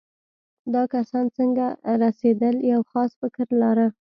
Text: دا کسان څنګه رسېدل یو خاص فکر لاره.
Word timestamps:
دا 0.73 0.83
کسان 0.93 1.25
څنګه 1.37 1.65
رسېدل 2.03 2.55
یو 2.71 2.81
خاص 2.91 3.11
فکر 3.21 3.45
لاره. 3.61 3.87